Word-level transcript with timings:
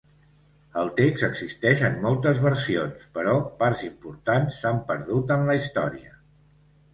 El 0.83 0.87
text 0.99 1.25
existeix 1.27 1.83
en 1.89 1.99
moltes 2.05 2.41
versions, 2.45 3.03
però 3.19 3.35
parts 3.61 3.85
importants 3.89 4.57
s'han 4.63 4.81
perdut 4.89 5.35
en 5.37 5.47
la 5.51 5.59
història. 5.61 6.19